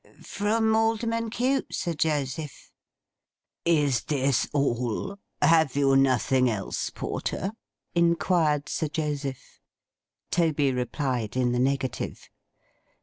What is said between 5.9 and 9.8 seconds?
nothing else, Porter?' inquired Sir Joseph.